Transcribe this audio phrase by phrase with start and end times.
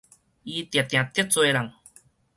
[0.41, 1.71] 伊定定得罪人